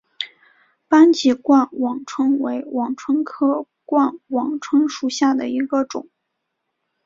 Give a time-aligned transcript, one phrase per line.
[0.87, 6.09] 斑脊冠网蝽为网蝽科冠网蝽属下的一个种。